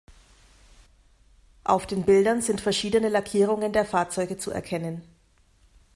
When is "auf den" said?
1.63-2.05